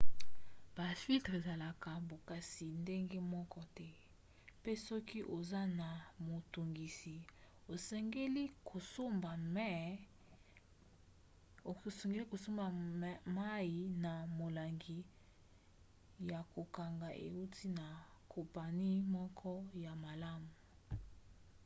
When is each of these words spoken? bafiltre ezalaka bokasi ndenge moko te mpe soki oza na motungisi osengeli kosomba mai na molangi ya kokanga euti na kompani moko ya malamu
bafiltre 0.75 1.33
ezalaka 1.39 1.89
bokasi 2.09 2.67
ndenge 2.83 3.19
moko 3.33 3.59
te 3.77 3.89
mpe 4.59 4.71
soki 4.87 5.19
oza 5.37 5.61
na 5.79 5.89
motungisi 6.27 7.15
osengeli 7.73 8.43
kosomba 12.29 12.67
mai 13.37 13.75
na 14.03 14.13
molangi 14.37 14.99
ya 16.31 16.39
kokanga 16.53 17.09
euti 17.27 17.65
na 17.79 17.87
kompani 18.31 18.91
moko 19.15 19.51
ya 19.83 19.91
malamu 20.03 20.49